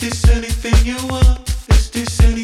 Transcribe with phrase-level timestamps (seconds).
[0.00, 1.48] this anything you want?
[1.68, 2.39] Is this anything?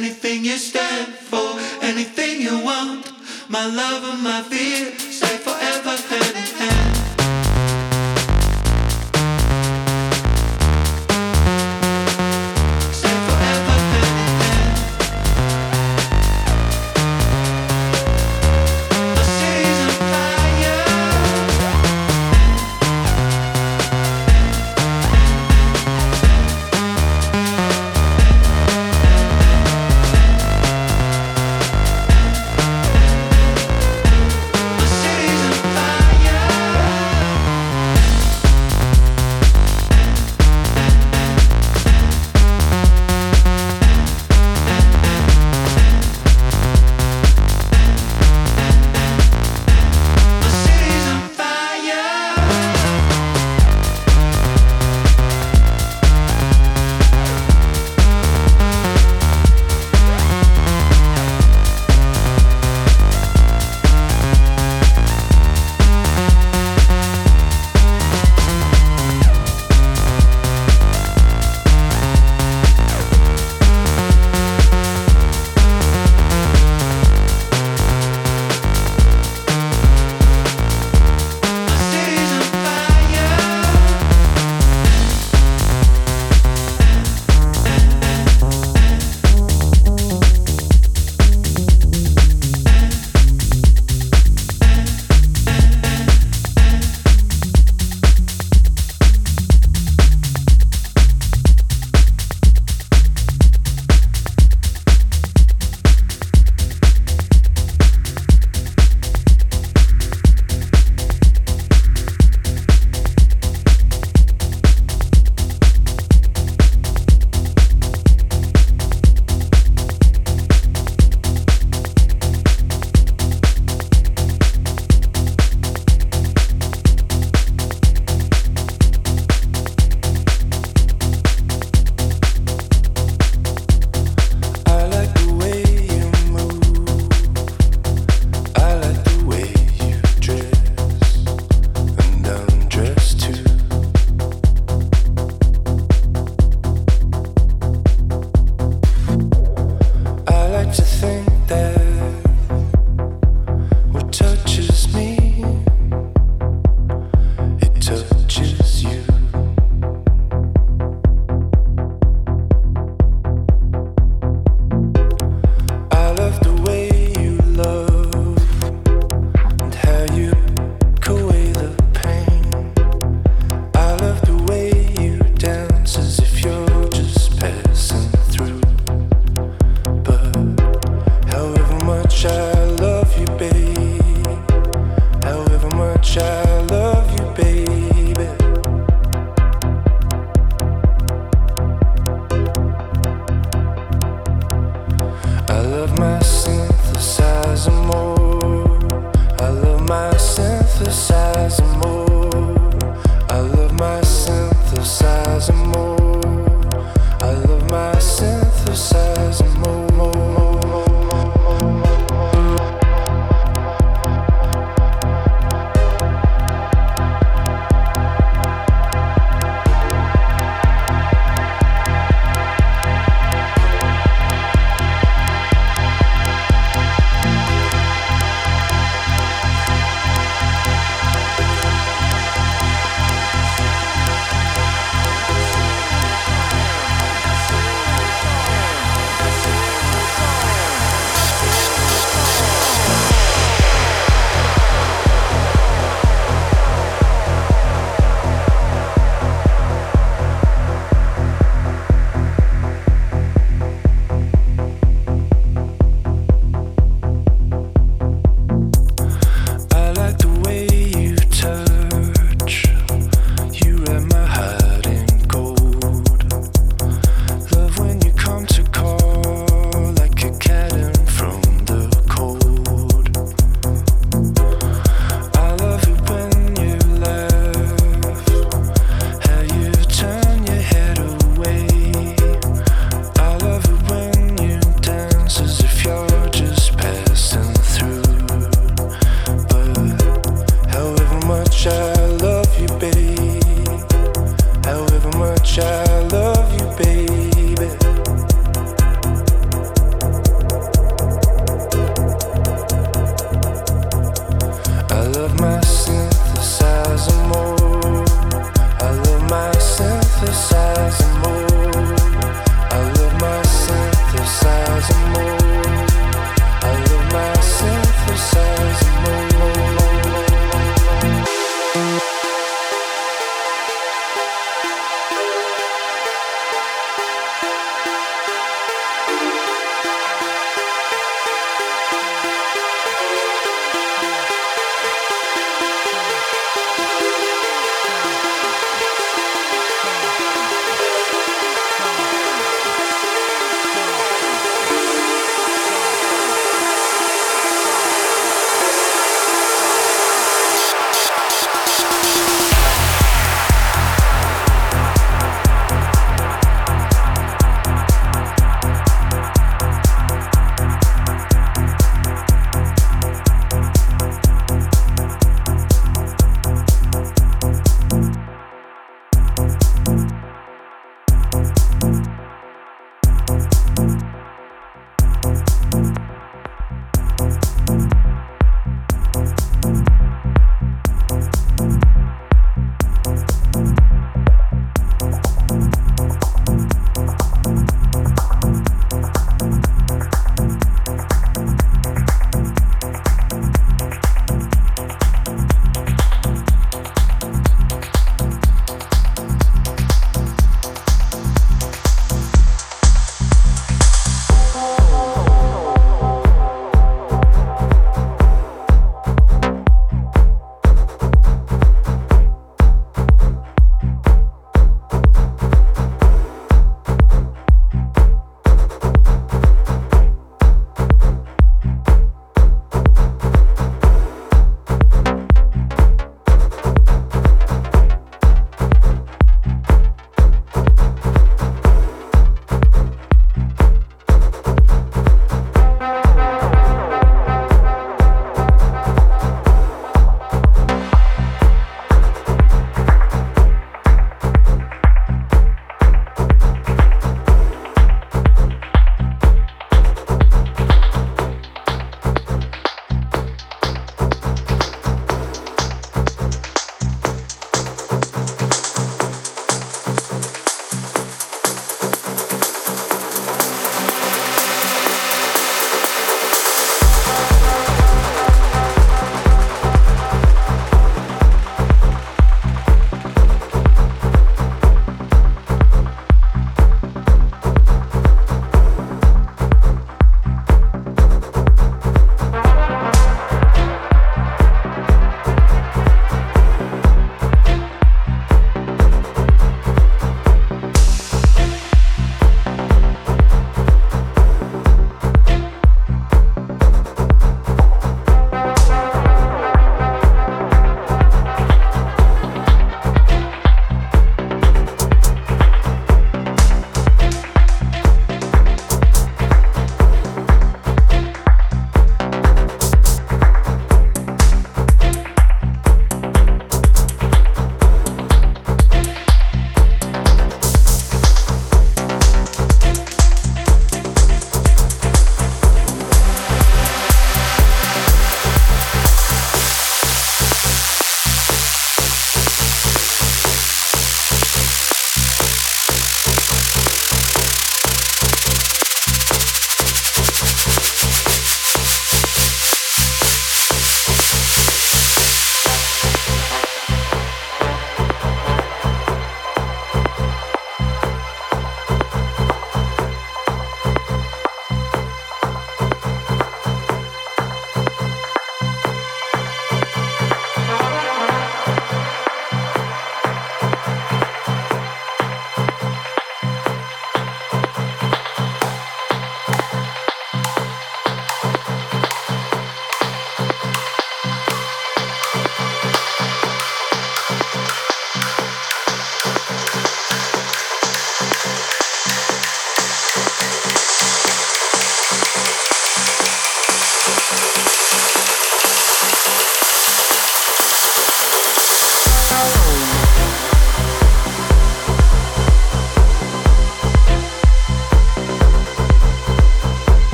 [0.00, 3.12] anything you stand for, anything you want.
[3.50, 6.59] My love and my fear stay forever hand